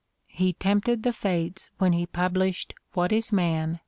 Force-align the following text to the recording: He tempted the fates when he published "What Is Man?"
He 0.33 0.53
tempted 0.53 1.03
the 1.03 1.13
fates 1.13 1.69
when 1.77 1.93
he 1.93 2.07
published 2.07 2.73
"What 2.93 3.11
Is 3.11 3.31
Man?" 3.31 3.79